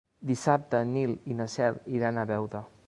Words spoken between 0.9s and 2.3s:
Nil i na Cel iran a